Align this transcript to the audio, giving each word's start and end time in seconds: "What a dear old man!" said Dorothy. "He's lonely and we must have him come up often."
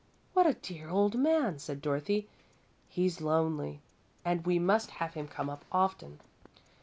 "What 0.33 0.47
a 0.47 0.55
dear 0.55 0.89
old 0.89 1.13
man!" 1.15 1.59
said 1.59 1.79
Dorothy. 1.79 2.27
"He's 2.89 3.21
lonely 3.21 3.81
and 4.25 4.47
we 4.47 4.57
must 4.57 4.89
have 4.89 5.13
him 5.13 5.27
come 5.27 5.47
up 5.47 5.63
often." 5.71 6.19